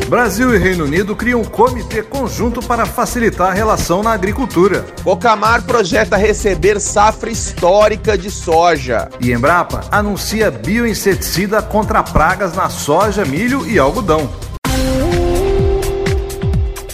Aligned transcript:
Brasil 0.09 0.55
e 0.55 0.59
Reino 0.59 0.85
Unido 0.85 1.15
criam 1.15 1.43
um 1.43 1.45
comitê 1.45 2.03
conjunto 2.03 2.63
para 2.63 2.87
facilitar 2.87 3.51
a 3.51 3.53
relação 3.53 4.03
na 4.03 4.13
agricultura. 4.13 4.87
Cocamar 5.05 5.63
projeta 5.65 6.17
receber 6.17 6.81
safra 6.81 7.31
histórica 7.31 8.17
de 8.17 8.31
soja. 8.31 9.11
E 9.21 9.31
Embrapa 9.31 9.83
anuncia 9.93 10.51
bioinseticida 10.51 11.61
contra 11.61 12.03
pragas 12.03 12.55
na 12.55 12.71
soja, 12.71 13.23
milho 13.27 13.69
e 13.69 13.79
algodão. 13.79 14.31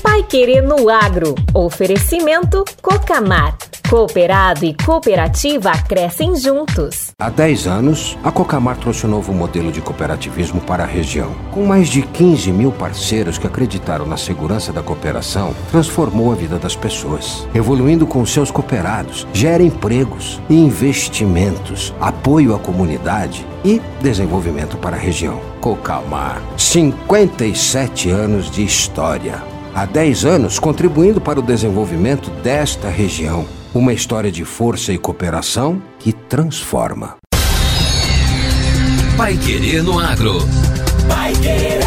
Pai 0.03 0.25
Querer 0.25 0.63
no 0.63 0.91
Agro. 0.91 1.37
Oferecimento 1.55 2.65
Cocamar. 2.83 3.57
Cooperado 3.95 4.65
e 4.65 4.75
cooperativa 4.75 5.71
crescem 5.87 6.35
juntos. 6.35 7.13
Há 7.17 7.31
10 7.31 7.69
anos, 7.69 8.19
a 8.25 8.33
Cocamar 8.33 8.77
trouxe 8.77 9.07
um 9.07 9.11
novo 9.11 9.33
modelo 9.33 9.71
de 9.71 9.81
cooperativismo 9.81 10.61
para 10.61 10.83
a 10.83 10.87
região. 10.87 11.33
Com 11.53 11.65
mais 11.65 11.89
de 11.89 12.03
15 12.03 12.51
mil 12.51 12.73
parceiros 12.73 13.39
que 13.39 13.47
acreditaram 13.47 14.05
na 14.05 14.17
segurança 14.17 14.73
da 14.73 14.83
cooperação, 14.83 15.55
transformou 15.71 16.33
a 16.33 16.35
vida 16.35 16.59
das 16.59 16.75
pessoas. 16.75 17.47
Evoluindo 17.55 18.05
com 18.05 18.27
seus 18.27 18.51
cooperados, 18.51 19.29
gera 19.33 19.63
empregos, 19.63 20.43
investimentos, 20.51 21.95
apoio 22.01 22.53
à 22.53 22.59
comunidade 22.59 23.47
e 23.65 23.81
desenvolvimento 24.03 24.77
para 24.77 24.97
a 24.97 24.99
região. 24.99 25.41
Cocamar, 25.61 26.43
57 26.59 28.11
anos 28.11 28.51
de 28.51 28.65
história. 28.65 29.41
Há 29.73 29.87
10 29.87 30.25
anos 30.25 30.59
contribuindo 30.59 31.21
para 31.21 31.39
o 31.39 31.43
desenvolvimento 31.43 32.29
desta 32.43 32.89
região. 32.89 33.47
Uma 33.75 33.93
história 33.93 34.31
de 34.31 34.45
força 34.45 34.93
e 34.93 34.99
cooperação 34.99 35.83
que 35.99 36.13
transforma. 36.13 37.17
Pai 39.17 39.37
Querer 39.37 39.83
no 39.83 39.99
Agro. 39.99 40.39
Pai 41.09 41.33
Querer. 41.33 41.81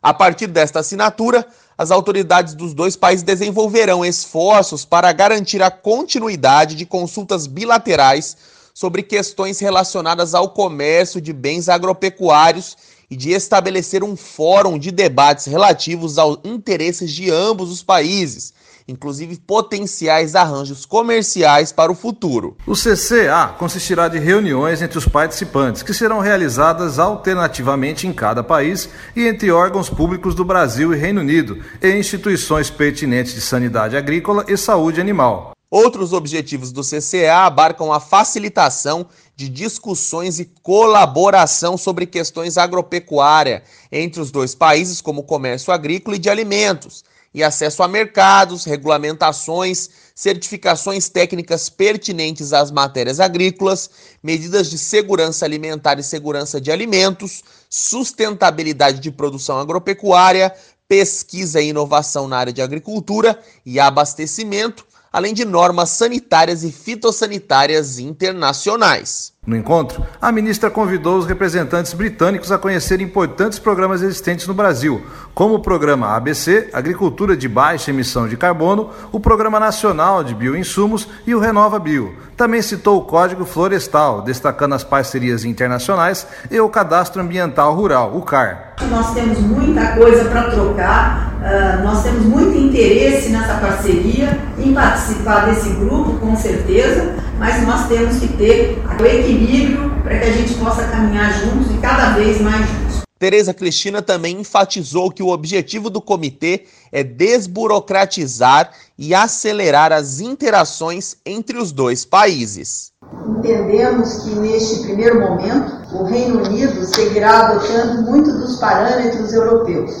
A 0.00 0.14
partir 0.14 0.46
desta 0.46 0.78
assinatura, 0.78 1.44
as 1.76 1.90
autoridades 1.90 2.54
dos 2.54 2.72
dois 2.72 2.94
países 2.94 3.24
desenvolverão 3.24 4.04
esforços 4.04 4.84
para 4.84 5.10
garantir 5.12 5.62
a 5.62 5.70
continuidade 5.70 6.76
de 6.76 6.86
consultas 6.86 7.48
bilaterais 7.48 8.36
sobre 8.72 9.02
questões 9.02 9.58
relacionadas 9.58 10.32
ao 10.32 10.50
comércio 10.50 11.20
de 11.20 11.32
bens 11.32 11.68
agropecuários 11.68 12.76
e 13.10 13.16
de 13.16 13.30
estabelecer 13.32 14.04
um 14.04 14.16
fórum 14.16 14.78
de 14.78 14.92
debates 14.92 15.46
relativos 15.46 16.18
aos 16.18 16.38
interesses 16.44 17.12
de 17.12 17.30
ambos 17.30 17.70
os 17.70 17.82
países, 17.82 18.52
inclusive 18.88 19.36
potenciais 19.38 20.34
arranjos 20.34 20.86
comerciais 20.86 21.72
para 21.72 21.90
o 21.90 21.94
futuro. 21.94 22.56
O 22.66 22.74
CCA 22.74 23.54
consistirá 23.58 24.08
de 24.08 24.18
reuniões 24.18 24.80
entre 24.82 24.98
os 24.98 25.06
participantes, 25.06 25.82
que 25.82 25.94
serão 25.94 26.20
realizadas 26.20 26.98
alternativamente 26.98 28.06
em 28.06 28.12
cada 28.12 28.42
país 28.42 28.88
e 29.14 29.26
entre 29.26 29.50
órgãos 29.50 29.90
públicos 29.90 30.34
do 30.34 30.44
Brasil 30.44 30.94
e 30.94 30.98
Reino 30.98 31.20
Unido 31.20 31.62
e 31.82 31.90
instituições 31.92 32.70
pertinentes 32.70 33.34
de 33.34 33.40
sanidade 33.40 33.96
agrícola 33.96 34.44
e 34.48 34.56
saúde 34.56 35.00
animal. 35.00 35.52
Outros 35.68 36.12
objetivos 36.12 36.70
do 36.70 36.82
CCA 36.82 37.44
abarcam 37.44 37.92
a 37.92 37.98
facilitação 37.98 39.06
de 39.34 39.48
discussões 39.48 40.38
e 40.38 40.44
colaboração 40.62 41.76
sobre 41.76 42.06
questões 42.06 42.56
agropecuária 42.56 43.64
entre 43.90 44.20
os 44.20 44.30
dois 44.30 44.54
países, 44.54 45.00
como 45.00 45.24
comércio 45.24 45.72
agrícola 45.72 46.16
e 46.16 46.20
de 46.20 46.30
alimentos, 46.30 47.04
e 47.36 47.44
acesso 47.44 47.82
a 47.82 47.88
mercados, 47.88 48.64
regulamentações, 48.64 49.90
certificações 50.14 51.10
técnicas 51.10 51.68
pertinentes 51.68 52.54
às 52.54 52.70
matérias 52.70 53.20
agrícolas, 53.20 53.90
medidas 54.22 54.70
de 54.70 54.78
segurança 54.78 55.44
alimentar 55.44 55.98
e 55.98 56.02
segurança 56.02 56.58
de 56.58 56.72
alimentos, 56.72 57.44
sustentabilidade 57.68 59.00
de 59.00 59.10
produção 59.10 59.58
agropecuária, 59.58 60.50
pesquisa 60.88 61.60
e 61.60 61.68
inovação 61.68 62.26
na 62.26 62.38
área 62.38 62.54
de 62.54 62.62
agricultura 62.62 63.38
e 63.66 63.78
abastecimento 63.78 64.86
além 65.12 65.32
de 65.32 65.44
normas 65.46 65.90
sanitárias 65.90 66.62
e 66.62 66.70
fitossanitárias 66.70 67.98
internacionais. 67.98 69.32
No 69.46 69.56
encontro, 69.56 70.04
a 70.20 70.32
ministra 70.32 70.68
convidou 70.68 71.16
os 71.16 71.24
representantes 71.24 71.92
britânicos 71.92 72.50
a 72.50 72.58
conhecer 72.58 73.00
importantes 73.00 73.60
programas 73.60 74.02
existentes 74.02 74.44
no 74.48 74.52
Brasil, 74.52 75.06
como 75.32 75.54
o 75.54 75.60
programa 75.60 76.16
ABC, 76.16 76.68
Agricultura 76.72 77.36
de 77.36 77.48
Baixa 77.48 77.92
Emissão 77.92 78.26
de 78.26 78.36
Carbono, 78.36 78.90
o 79.12 79.20
Programa 79.20 79.60
Nacional 79.60 80.24
de 80.24 80.34
Bioinsumos 80.34 81.06
e 81.24 81.32
o 81.32 81.38
Renova 81.38 81.78
Bio. 81.78 82.12
Também 82.36 82.60
citou 82.60 82.98
o 82.98 83.04
Código 83.04 83.44
Florestal, 83.44 84.20
destacando 84.20 84.74
as 84.74 84.82
parcerias 84.82 85.44
internacionais 85.44 86.26
e 86.50 86.58
o 86.58 86.68
Cadastro 86.68 87.22
Ambiental 87.22 87.72
Rural, 87.72 88.16
o 88.16 88.22
CAR. 88.22 88.74
Nós 88.90 89.14
temos 89.14 89.38
muita 89.38 89.92
coisa 89.96 90.24
para 90.24 90.50
trocar, 90.50 91.34
uh, 91.40 91.84
nós 91.84 92.02
temos 92.02 92.24
muito 92.24 92.58
interesse 92.58 93.30
nessa 93.30 93.54
parceria, 93.54 94.38
em 94.58 94.74
participar 94.74 95.15
desse 95.26 95.68
grupo, 95.70 96.18
com 96.18 96.36
certeza, 96.36 97.16
mas 97.38 97.66
nós 97.66 97.88
temos 97.88 98.18
que 98.18 98.28
ter 98.28 98.78
o 99.00 99.04
equilíbrio 99.04 99.90
para 100.02 100.18
que 100.18 100.24
a 100.24 100.32
gente 100.32 100.54
possa 100.54 100.84
caminhar 100.84 101.32
juntos 101.40 101.74
e 101.74 101.78
cada 101.78 102.10
vez 102.10 102.40
mais 102.40 102.66
juntos. 102.66 103.02
Tereza 103.18 103.54
Cristina 103.54 104.02
também 104.02 104.40
enfatizou 104.40 105.10
que 105.10 105.22
o 105.22 105.28
objetivo 105.28 105.88
do 105.88 106.02
comitê 106.02 106.66
é 106.92 107.02
desburocratizar 107.02 108.70
e 108.98 109.14
acelerar 109.14 109.90
as 109.90 110.20
interações 110.20 111.16
entre 111.24 111.56
os 111.58 111.72
dois 111.72 112.04
países. 112.04 112.92
Entendemos 113.26 114.22
que 114.22 114.30
neste 114.34 114.82
primeiro 114.82 115.18
momento 115.20 115.96
o 115.96 116.04
Reino 116.04 116.44
Unido 116.44 116.84
seguirá 116.84 117.48
adotando 117.48 118.02
muito 118.02 118.30
dos 118.32 118.60
parâmetros 118.60 119.32
europeus, 119.32 119.92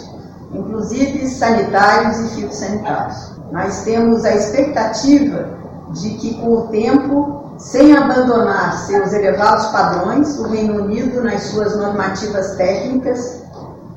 inclusive 0.58 1.28
sanitários 1.28 2.18
e 2.18 2.36
fitossanitários. 2.36 3.32
Nós 3.52 3.82
temos 3.84 4.24
a 4.24 4.34
expectativa 4.34 5.48
de 5.92 6.10
que 6.10 6.34
com 6.34 6.52
o 6.52 6.68
tempo 6.68 7.46
sem 7.58 7.96
abandonar 7.96 8.78
seus 8.86 9.12
elevados 9.12 9.66
padrões, 9.66 10.38
o 10.38 10.48
Reino 10.48 10.84
Unido, 10.84 11.22
nas 11.22 11.42
suas 11.44 11.76
normativas 11.76 12.54
técnicas, 12.56 13.42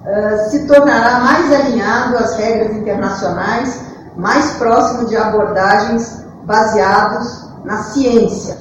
uh, 0.06 0.50
se 0.50 0.66
tornará 0.66 1.20
mais 1.20 1.52
alinhado 1.54 2.18
às 2.18 2.38
regras 2.38 2.76
internacionais, 2.76 3.82
mais 4.16 4.52
próximo 4.52 5.08
de 5.08 5.18
abordagens 5.18 6.24
baseados 6.46 7.50
na 7.66 7.84
ciência. 7.84 8.58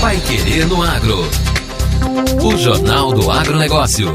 Vai 0.00 0.16
Querer 0.18 0.66
no 0.66 0.82
Agro. 0.82 1.18
O 2.42 2.56
Jornal 2.56 3.12
do 3.12 3.30
Agronegócio. 3.30 4.12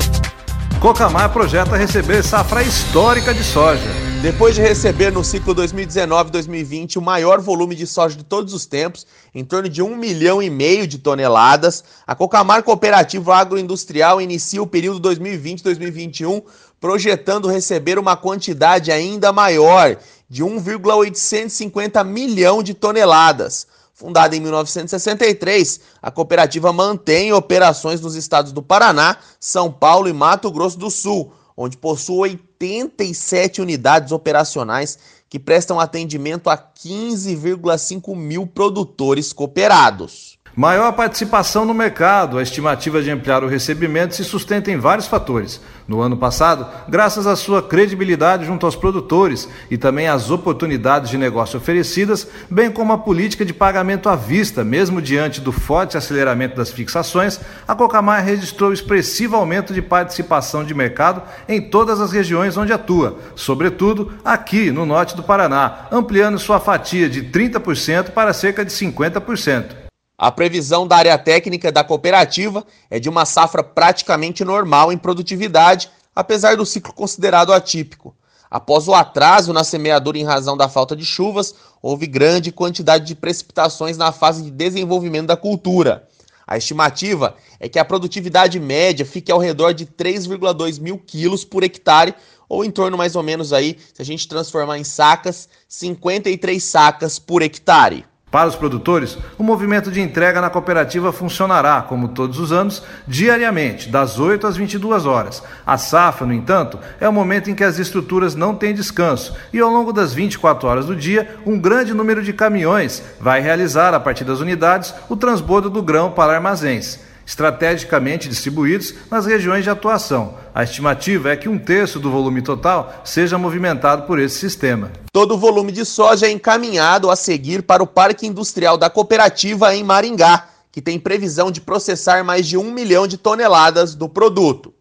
Cocamar 0.82 1.32
projeta 1.32 1.76
receber 1.76 2.24
safra 2.24 2.62
histórica 2.62 3.34
de 3.34 3.44
soja. 3.44 3.90
Depois 4.22 4.54
de 4.54 4.62
receber 4.62 5.12
no 5.12 5.24
ciclo 5.24 5.56
2019-2020 5.56 6.98
o 6.98 7.02
maior 7.02 7.40
volume 7.42 7.76
de 7.76 7.88
soja 7.88 8.16
de 8.16 8.24
todos 8.24 8.54
os 8.54 8.66
tempos, 8.66 9.06
em 9.34 9.44
torno 9.44 9.68
de 9.68 9.82
um 9.82 9.96
milhão 9.96 10.42
e 10.42 10.50
meio 10.50 10.86
de 10.86 11.00
toneladas, 11.00 11.84
a 12.06 12.14
Cocamar 12.14 12.62
Cooperativo 12.62 13.32
Agroindustrial 13.32 14.22
inicia 14.22 14.62
o 14.62 14.68
período 14.68 15.10
2020-2021 15.10 16.44
projetando 16.80 17.48
receber 17.48 17.98
uma 17.98 18.16
quantidade 18.16 18.92
ainda 18.92 19.32
maior, 19.32 19.98
de 20.30 20.44
1,850 20.44 22.04
milhão 22.04 22.62
de 22.62 22.74
toneladas. 22.74 23.66
Fundada 23.96 24.36
em 24.36 24.40
1963, 24.40 25.80
a 26.02 26.12
cooperativa 26.12 26.72
mantém 26.72 27.34
operações 27.34 28.00
nos 28.00 28.14
estados 28.14 28.52
do 28.52 28.62
Paraná, 28.62 29.18
São 29.40 29.72
Paulo 29.72 30.08
e 30.08 30.14
Mato 30.14 30.52
Grosso 30.52 30.78
do 30.78 30.92
Sul 30.92 31.34
onde 31.58 31.78
possui 31.78 32.40
87 32.60 33.62
unidades 33.62 34.12
operacionais 34.12 35.00
que 35.30 35.40
prestam 35.40 35.80
atendimento 35.80 36.50
a 36.50 36.58
15,5 36.58 38.16
mil 38.16 38.46
produtores 38.46 39.32
cooperados. 39.32 40.35
Maior 40.56 40.94
participação 40.94 41.66
no 41.66 41.74
mercado. 41.74 42.38
A 42.38 42.42
estimativa 42.42 43.04
de 43.04 43.12
ampliar 43.12 43.44
o 43.44 43.48
recebimento 43.48 44.16
se 44.16 44.24
sustenta 44.24 44.72
em 44.72 44.78
vários 44.78 45.06
fatores. 45.06 45.60
No 45.86 46.00
ano 46.00 46.16
passado, 46.16 46.66
graças 46.88 47.28
à 47.28 47.36
sua 47.36 47.62
credibilidade 47.62 48.46
junto 48.46 48.66
aos 48.66 48.76
produtores 48.76 49.50
e 49.70 49.78
também 49.78 50.08
às 50.08 50.32
oportunidades 50.32 51.10
de 51.10 51.18
negócio 51.18 51.58
oferecidas, 51.58 52.26
bem 52.50 52.72
como 52.72 52.94
a 52.94 52.98
política 52.98 53.44
de 53.44 53.54
pagamento 53.54 54.08
à 54.08 54.16
vista, 54.16 54.64
mesmo 54.64 55.02
diante 55.02 55.42
do 55.42 55.52
forte 55.52 55.98
aceleramento 55.98 56.56
das 56.56 56.72
fixações, 56.72 57.38
a 57.68 57.76
Cocamar 57.76 58.24
registrou 58.24 58.72
expressivo 58.72 59.36
aumento 59.36 59.74
de 59.74 59.82
participação 59.82 60.64
de 60.64 60.74
mercado 60.74 61.22
em 61.50 61.62
todas 61.62 62.00
as 62.00 62.14
regiões 62.14 62.56
onde 62.56 62.72
atua, 62.72 63.20
sobretudo 63.36 64.14
aqui 64.24 64.72
no 64.72 64.86
norte 64.86 65.18
do 65.18 65.22
Paraná, 65.22 65.88
ampliando 65.92 66.40
sua 66.40 66.62
fatia 66.62 67.10
de 67.10 67.24
30% 67.24 68.12
para 68.12 68.34
cerca 68.34 68.64
de 68.64 68.72
50%. 68.72 69.85
A 70.18 70.32
previsão 70.32 70.88
da 70.88 70.96
área 70.96 71.18
técnica 71.18 71.72
da 71.74 71.84
cooperativa 71.84 72.66
é 72.90 73.00
de 73.00 73.10
uma 73.10 73.26
safra 73.26 73.62
praticamente 73.62 74.46
normal 74.46 74.92
em 74.94 74.98
produtividade, 74.98 75.90
apesar 76.16 76.56
do 76.56 76.66
ciclo 76.66 76.94
considerado 76.94 77.52
atípico. 77.52 78.16
Após 78.50 78.88
o 78.88 78.94
atraso 78.94 79.52
na 79.52 79.66
semeadura 79.66 80.18
em 80.18 80.24
razão 80.24 80.56
da 80.56 80.70
falta 80.70 80.96
de 80.96 81.06
chuvas, 81.06 81.54
houve 81.82 82.08
grande 82.08 82.50
quantidade 82.50 83.06
de 83.06 83.14
precipitações 83.14 83.98
na 83.98 84.14
fase 84.14 84.42
de 84.44 84.52
desenvolvimento 84.52 85.28
da 85.28 85.36
cultura. 85.36 86.08
A 86.48 86.58
estimativa 86.58 87.36
é 87.60 87.68
que 87.68 87.78
a 87.78 87.84
produtividade 87.84 88.58
média 88.58 89.06
fique 89.06 89.32
ao 89.34 89.40
redor 89.40 89.74
de 89.74 89.86
3,2 89.86 90.80
mil 90.80 90.98
quilos 90.98 91.44
por 91.44 91.62
hectare, 91.62 92.16
ou 92.48 92.64
em 92.64 92.72
torno 92.72 92.98
mais 92.98 93.18
ou 93.18 93.24
menos 93.24 93.52
aí, 93.52 93.78
se 93.94 94.02
a 94.02 94.06
gente 94.06 94.28
transformar 94.30 94.78
em 94.78 94.84
sacas, 94.86 95.50
53 95.68 96.64
sacas 96.64 97.20
por 97.20 97.42
hectare. 97.42 98.06
Para 98.36 98.50
os 98.50 98.56
produtores, 98.58 99.18
o 99.38 99.44
movimento 99.44 99.90
de 99.90 100.02
entrega 100.02 100.42
na 100.42 100.50
cooperativa 100.50 101.14
funcionará, 101.14 101.82
como 101.82 102.10
todos 102.10 102.38
os 102.38 102.52
anos, 102.52 102.84
diariamente, 103.08 103.88
das 103.88 104.20
8 104.20 104.46
às 104.46 104.58
22 104.58 105.06
horas. 105.06 105.42
A 105.66 105.78
safra, 105.78 106.28
no 106.28 106.34
entanto, 106.34 106.78
é 107.00 107.08
o 107.08 107.14
momento 107.14 107.50
em 107.50 107.56
que 107.56 107.64
as 107.64 107.80
estruturas 107.80 108.36
não 108.36 108.54
têm 108.54 108.74
descanso 108.74 109.34
e, 109.54 109.60
ao 109.62 109.72
longo 109.72 109.94
das 109.94 110.14
24 110.14 110.68
horas 110.68 110.86
do 110.86 110.98
dia, 110.98 111.38
um 111.46 111.58
grande 111.58 111.94
número 111.94 112.22
de 112.22 112.34
caminhões 112.34 113.02
vai 113.22 113.40
realizar, 113.40 113.94
a 113.94 114.02
partir 114.02 114.26
das 114.26 114.42
unidades, 114.42 114.94
o 115.08 115.16
transbordo 115.16 115.70
do 115.70 115.82
grão 115.82 116.12
para 116.12 116.34
armazéns 116.34 117.05
estrategicamente 117.26 118.30
distribuídos 118.30 118.94
nas 119.10 119.26
regiões 119.26 119.64
de 119.64 119.70
atuação. 119.70 120.36
A 120.54 120.64
estimativa 120.64 121.30
é 121.32 121.36
que 121.36 121.50
um 121.50 121.58
terço 121.58 122.00
do 122.00 122.12
volume 122.12 122.42
total 122.42 123.02
seja 123.04 123.38
movimentado 123.38 124.04
por 124.04 124.20
esse 124.20 124.38
sistema. 124.38 124.92
Todo 125.12 125.36
o 125.36 125.38
volume 125.38 125.72
de 125.72 125.86
soja 125.86 126.28
é 126.28 126.32
encaminhado 126.32 127.10
a 127.10 127.16
seguir 127.16 127.64
para 127.64 127.82
o 127.82 127.88
Parque 127.88 128.28
Industrial 128.28 128.78
da 128.78 128.90
Cooperativa 128.90 129.76
em 129.76 129.84
Maringá, 129.84 130.48
que 130.72 130.82
tem 130.82 131.00
previsão 131.00 131.50
de 131.50 131.62
processar 131.62 132.24
mais 132.24 132.46
de 132.46 132.58
um 132.58 132.72
milhão 132.72 133.08
de 133.08 133.18
toneladas 133.18 133.96
do 133.96 134.08
produto. 134.10 134.74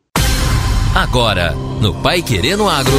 Agora, 0.94 1.52
no 1.80 1.94
Pai 2.02 2.22
Querendo 2.22 2.68
Agro. 2.68 2.92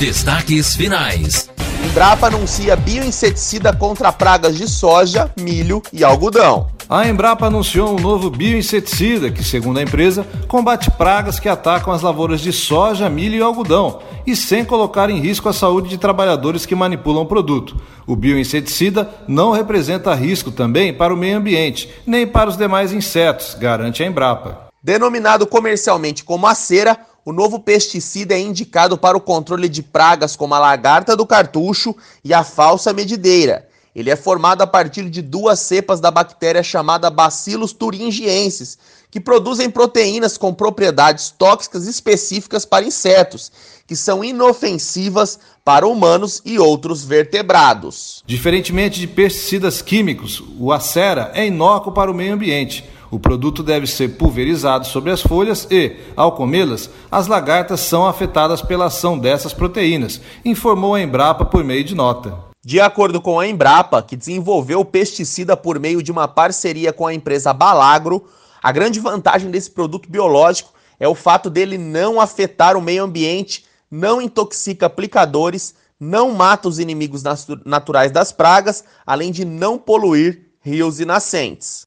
Destaques 0.00 0.74
finais. 0.74 1.48
Embrapa 1.84 2.26
anuncia 2.26 2.74
bioinseticida 2.74 3.72
contra 3.72 4.12
pragas 4.12 4.56
de 4.56 4.68
soja, 4.68 5.32
milho 5.38 5.82
e 5.92 6.02
algodão. 6.02 6.70
A 6.90 7.06
Embrapa 7.06 7.46
anunciou 7.46 7.96
um 7.96 8.00
novo 8.00 8.28
bioinseticida 8.28 9.30
que, 9.30 9.44
segundo 9.44 9.78
a 9.78 9.82
empresa, 9.82 10.26
combate 10.48 10.90
pragas 10.90 11.38
que 11.38 11.48
atacam 11.48 11.92
as 11.92 12.02
lavouras 12.02 12.40
de 12.40 12.52
soja, 12.52 13.08
milho 13.08 13.36
e 13.36 13.40
algodão 13.40 14.00
e 14.26 14.34
sem 14.34 14.64
colocar 14.64 15.08
em 15.08 15.20
risco 15.20 15.48
a 15.48 15.52
saúde 15.52 15.88
de 15.88 15.96
trabalhadores 15.96 16.66
que 16.66 16.74
manipulam 16.74 17.22
o 17.22 17.26
produto. 17.26 17.80
O 18.08 18.16
bioinseticida 18.16 19.08
não 19.28 19.52
representa 19.52 20.12
risco 20.16 20.50
também 20.50 20.92
para 20.92 21.14
o 21.14 21.16
meio 21.16 21.36
ambiente, 21.38 21.88
nem 22.04 22.26
para 22.26 22.50
os 22.50 22.56
demais 22.56 22.92
insetos, 22.92 23.54
garante 23.54 24.02
a 24.02 24.06
Embrapa. 24.06 24.66
Denominado 24.82 25.46
comercialmente 25.46 26.24
como 26.24 26.48
a 26.48 26.56
cera, 26.56 26.98
o 27.24 27.32
novo 27.32 27.60
pesticida 27.60 28.34
é 28.34 28.40
indicado 28.40 28.98
para 28.98 29.16
o 29.16 29.20
controle 29.20 29.68
de 29.68 29.80
pragas 29.80 30.34
como 30.34 30.54
a 30.56 30.58
lagarta 30.58 31.16
do 31.16 31.24
cartucho 31.24 31.94
e 32.24 32.34
a 32.34 32.42
falsa 32.42 32.92
medideira. 32.92 33.69
Ele 33.94 34.10
é 34.10 34.16
formado 34.16 34.62
a 34.62 34.66
partir 34.66 35.10
de 35.10 35.20
duas 35.20 35.58
cepas 35.60 36.00
da 36.00 36.10
bactéria 36.10 36.62
chamada 36.62 37.10
Bacillus 37.10 37.72
thuringiensis, 37.72 38.78
que 39.10 39.18
produzem 39.18 39.68
proteínas 39.68 40.38
com 40.38 40.54
propriedades 40.54 41.30
tóxicas 41.36 41.86
específicas 41.86 42.64
para 42.64 42.84
insetos, 42.84 43.50
que 43.86 43.96
são 43.96 44.22
inofensivas 44.22 45.40
para 45.64 45.86
humanos 45.86 46.40
e 46.44 46.58
outros 46.58 47.04
vertebrados. 47.04 48.22
Diferentemente 48.24 49.00
de 49.00 49.08
pesticidas 49.08 49.82
químicos, 49.82 50.40
o 50.58 50.72
acera 50.72 51.32
é 51.34 51.44
inócuo 51.44 51.92
para 51.92 52.10
o 52.10 52.14
meio 52.14 52.34
ambiente. 52.34 52.88
O 53.10 53.18
produto 53.18 53.64
deve 53.64 53.88
ser 53.88 54.10
pulverizado 54.10 54.86
sobre 54.86 55.10
as 55.10 55.20
folhas 55.20 55.66
e, 55.68 55.96
ao 56.14 56.30
comê-las, 56.32 56.88
as 57.10 57.26
lagartas 57.26 57.80
são 57.80 58.06
afetadas 58.06 58.62
pela 58.62 58.84
ação 58.84 59.18
dessas 59.18 59.52
proteínas, 59.52 60.20
informou 60.44 60.94
a 60.94 61.02
Embrapa 61.02 61.44
por 61.44 61.64
meio 61.64 61.82
de 61.82 61.96
nota. 61.96 62.49
De 62.62 62.78
acordo 62.78 63.22
com 63.22 63.40
a 63.40 63.46
Embrapa, 63.46 64.02
que 64.02 64.14
desenvolveu 64.14 64.80
o 64.80 64.84
pesticida 64.84 65.56
por 65.56 65.78
meio 65.78 66.02
de 66.02 66.12
uma 66.12 66.28
parceria 66.28 66.92
com 66.92 67.06
a 67.06 67.14
empresa 67.14 67.54
Balagro, 67.54 68.26
a 68.62 68.70
grande 68.70 69.00
vantagem 69.00 69.50
desse 69.50 69.70
produto 69.70 70.10
biológico 70.10 70.72
é 70.98 71.08
o 71.08 71.14
fato 71.14 71.48
dele 71.48 71.78
não 71.78 72.20
afetar 72.20 72.76
o 72.76 72.82
meio 72.82 73.02
ambiente, 73.02 73.64
não 73.90 74.20
intoxica 74.20 74.84
aplicadores, 74.84 75.74
não 75.98 76.32
mata 76.32 76.68
os 76.68 76.78
inimigos 76.78 77.22
naturais 77.64 78.10
das 78.10 78.30
pragas, 78.30 78.84
além 79.06 79.32
de 79.32 79.46
não 79.46 79.78
poluir 79.78 80.42
rios 80.60 81.00
e 81.00 81.06
nascentes. 81.06 81.84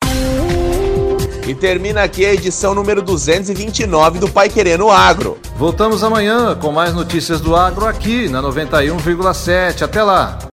E 1.48 1.54
termina 1.54 2.02
aqui 2.02 2.26
a 2.26 2.34
edição 2.34 2.74
número 2.74 3.02
229 3.04 4.18
do 4.18 4.30
Pai 4.30 4.50
Querendo 4.50 4.90
Agro. 4.90 5.38
Voltamos 5.56 6.04
amanhã 6.04 6.56
com 6.56 6.72
mais 6.72 6.94
notícias 6.96 7.42
do 7.42 7.56
agro 7.56 7.86
aqui 7.86 8.28
na 8.30 8.42
91,7. 8.42 9.84
Até 9.84 10.02
lá! 10.02 10.53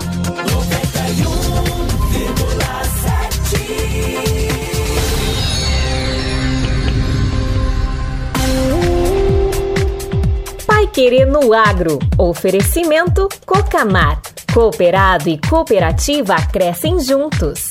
Querer 10.93 11.25
no 11.25 11.53
Agro. 11.53 11.99
Oferecimento 12.17 13.29
Cocamar. 13.45 14.21
Cooperado 14.53 15.29
e 15.29 15.39
cooperativa 15.39 16.35
crescem 16.51 16.99
juntos. 16.99 17.69